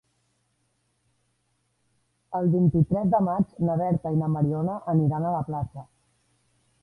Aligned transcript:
El 2.39 2.49
vint-i-tres 2.55 3.13
de 3.15 3.21
maig 3.27 3.53
na 3.67 3.77
Berta 3.83 4.13
i 4.15 4.19
na 4.23 4.33
Mariona 4.37 4.81
aniran 4.95 5.27
a 5.33 5.37
la 5.39 5.45
platja. 5.51 5.85